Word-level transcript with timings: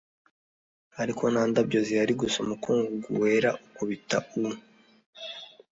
ariko 1.01 1.23
nta 1.33 1.43
ndabyo 1.49 1.79
zihari 1.87 2.13
gusa 2.21 2.37
umukungugu 2.45 3.09
wera 3.21 3.49
ukubita 3.67 4.17
u 4.41 4.41